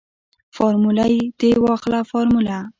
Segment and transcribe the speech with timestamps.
[0.55, 1.05] فارموله
[1.39, 2.57] تې واخله فارموله.